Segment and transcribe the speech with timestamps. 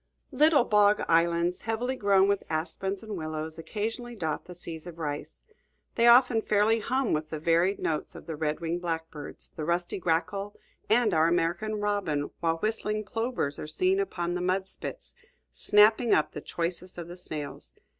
[0.31, 5.43] Little bog islands, heavily grown with aspens and willows, occasionally dot the seas of rice.
[5.93, 9.99] They often fairly hum with the varied notes of the red winged blackbird, the rusty
[9.99, 10.55] grackle,
[10.89, 15.13] and our American robin, while whistling plovers are seen upon the mud spits,
[15.51, 17.75] snapping up the choicest of the snails.